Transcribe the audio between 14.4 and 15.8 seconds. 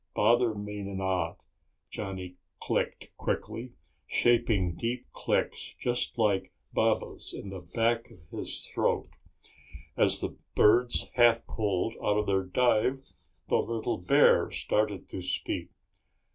started to speak.